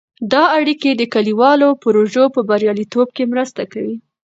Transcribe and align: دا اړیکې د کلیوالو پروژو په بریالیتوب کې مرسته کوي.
دا 0.31 0.43
اړیکې 0.57 0.89
د 0.95 1.03
کلیوالو 1.13 1.67
پروژو 1.83 2.23
په 2.35 2.41
بریالیتوب 2.49 3.07
کې 3.15 3.23
مرسته 3.33 3.61
کوي. 3.71 3.95